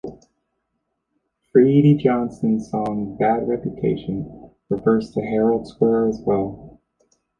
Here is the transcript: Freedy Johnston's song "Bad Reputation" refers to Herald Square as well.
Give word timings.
Freedy 1.53 1.95
Johnston's 1.95 2.71
song 2.71 3.17
"Bad 3.19 3.47
Reputation" 3.47 4.49
refers 4.67 5.11
to 5.11 5.21
Herald 5.21 5.67
Square 5.67 6.07
as 6.07 6.21
well. 6.21 6.79